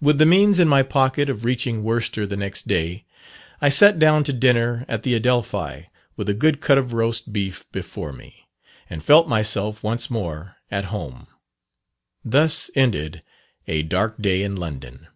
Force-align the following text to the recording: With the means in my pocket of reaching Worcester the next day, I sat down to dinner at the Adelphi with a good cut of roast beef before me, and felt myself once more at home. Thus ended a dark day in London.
With 0.00 0.18
the 0.18 0.24
means 0.24 0.60
in 0.60 0.68
my 0.68 0.84
pocket 0.84 1.28
of 1.28 1.44
reaching 1.44 1.82
Worcester 1.82 2.26
the 2.28 2.36
next 2.36 2.68
day, 2.68 3.06
I 3.60 3.70
sat 3.70 3.98
down 3.98 4.22
to 4.22 4.32
dinner 4.32 4.84
at 4.86 5.02
the 5.02 5.14
Adelphi 5.14 5.88
with 6.14 6.28
a 6.28 6.32
good 6.32 6.60
cut 6.60 6.78
of 6.78 6.92
roast 6.92 7.32
beef 7.32 7.66
before 7.72 8.12
me, 8.12 8.48
and 8.88 9.02
felt 9.02 9.26
myself 9.28 9.82
once 9.82 10.08
more 10.08 10.58
at 10.70 10.84
home. 10.94 11.26
Thus 12.24 12.70
ended 12.76 13.24
a 13.66 13.82
dark 13.82 14.22
day 14.22 14.44
in 14.44 14.58
London. 14.58 15.08